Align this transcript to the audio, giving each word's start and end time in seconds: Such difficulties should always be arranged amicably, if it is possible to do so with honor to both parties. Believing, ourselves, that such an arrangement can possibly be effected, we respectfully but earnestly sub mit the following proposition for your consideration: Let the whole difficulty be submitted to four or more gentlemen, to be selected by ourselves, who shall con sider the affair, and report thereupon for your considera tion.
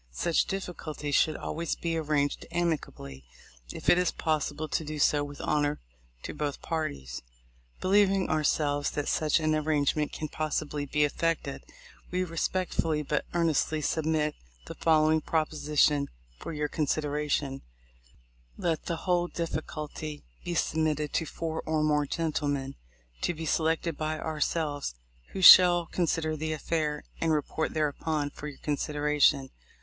Such 0.09 0.45
difficulties 0.45 1.13
should 1.13 1.37
always 1.37 1.75
be 1.75 1.95
arranged 1.95 2.47
amicably, 2.49 3.23
if 3.71 3.87
it 3.87 3.99
is 3.99 4.09
possible 4.09 4.67
to 4.67 4.83
do 4.83 4.97
so 4.97 5.23
with 5.23 5.39
honor 5.41 5.79
to 6.23 6.33
both 6.33 6.59
parties. 6.63 7.21
Believing, 7.81 8.27
ourselves, 8.27 8.89
that 8.89 9.07
such 9.07 9.39
an 9.39 9.53
arrangement 9.53 10.11
can 10.11 10.27
possibly 10.27 10.87
be 10.87 11.03
effected, 11.03 11.63
we 12.09 12.23
respectfully 12.23 13.03
but 13.03 13.25
earnestly 13.35 13.79
sub 13.79 14.05
mit 14.05 14.33
the 14.65 14.73
following 14.73 15.21
proposition 15.21 16.07
for 16.39 16.51
your 16.51 16.67
consideration: 16.67 17.61
Let 18.57 18.87
the 18.87 19.05
whole 19.05 19.27
difficulty 19.27 20.23
be 20.43 20.55
submitted 20.55 21.13
to 21.13 21.27
four 21.27 21.61
or 21.63 21.83
more 21.83 22.07
gentlemen, 22.07 22.73
to 23.21 23.35
be 23.35 23.45
selected 23.45 23.97
by 23.97 24.17
ourselves, 24.17 24.95
who 25.33 25.43
shall 25.43 25.85
con 25.85 26.07
sider 26.07 26.35
the 26.35 26.53
affair, 26.53 27.03
and 27.19 27.31
report 27.31 27.75
thereupon 27.75 28.31
for 28.31 28.47
your 28.47 28.57
considera 28.57 29.21
tion. 29.21 29.51